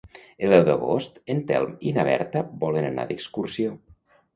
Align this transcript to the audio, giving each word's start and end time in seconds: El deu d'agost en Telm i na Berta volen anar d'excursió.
El 0.45 0.53
deu 0.55 0.63
d'agost 0.69 1.21
en 1.35 1.43
Telm 1.53 1.77
i 1.91 1.95
na 2.01 2.09
Berta 2.11 2.45
volen 2.67 2.93
anar 2.93 3.11
d'excursió. 3.13 3.83